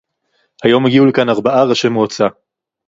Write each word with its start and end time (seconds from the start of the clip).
היום 0.63 0.85
הגיעו 0.85 1.05
לכאן 1.05 1.29
ארבעה 1.29 1.63
ראשי 1.63 1.89
מועצה 1.89 2.27